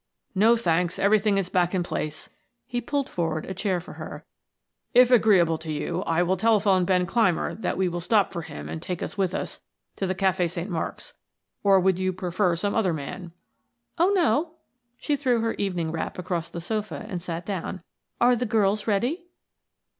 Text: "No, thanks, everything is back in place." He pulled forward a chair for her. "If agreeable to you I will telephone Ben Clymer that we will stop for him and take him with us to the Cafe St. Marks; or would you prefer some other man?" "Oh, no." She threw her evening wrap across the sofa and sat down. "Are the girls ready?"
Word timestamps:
"No, 0.33 0.55
thanks, 0.55 0.97
everything 0.97 1.37
is 1.37 1.47
back 1.47 1.75
in 1.75 1.83
place." 1.83 2.27
He 2.65 2.81
pulled 2.81 3.07
forward 3.07 3.45
a 3.45 3.53
chair 3.53 3.79
for 3.79 3.93
her. 4.01 4.25
"If 4.95 5.11
agreeable 5.11 5.59
to 5.59 5.71
you 5.71 6.01
I 6.07 6.23
will 6.23 6.37
telephone 6.37 6.85
Ben 6.85 7.05
Clymer 7.05 7.53
that 7.53 7.77
we 7.77 7.87
will 7.87 8.01
stop 8.01 8.33
for 8.33 8.41
him 8.41 8.67
and 8.67 8.81
take 8.81 9.01
him 9.03 9.09
with 9.15 9.35
us 9.35 9.61
to 9.97 10.07
the 10.07 10.15
Cafe 10.15 10.47
St. 10.47 10.71
Marks; 10.71 11.13
or 11.61 11.79
would 11.79 11.99
you 11.99 12.11
prefer 12.11 12.55
some 12.55 12.73
other 12.73 12.93
man?" 12.93 13.31
"Oh, 13.99 14.09
no." 14.09 14.55
She 14.97 15.15
threw 15.15 15.41
her 15.41 15.53
evening 15.59 15.91
wrap 15.91 16.17
across 16.17 16.49
the 16.49 16.61
sofa 16.61 17.05
and 17.07 17.21
sat 17.21 17.45
down. 17.45 17.83
"Are 18.19 18.35
the 18.35 18.47
girls 18.47 18.87
ready?" 18.87 19.27